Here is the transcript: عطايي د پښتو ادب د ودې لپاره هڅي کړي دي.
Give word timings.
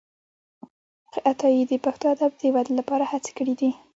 عطايي 1.29 1.61
د 1.67 1.73
پښتو 1.85 2.05
ادب 2.13 2.31
د 2.39 2.43
ودې 2.55 2.73
لپاره 2.79 3.03
هڅي 3.11 3.31
کړي 3.37 3.53
دي. 3.59 3.71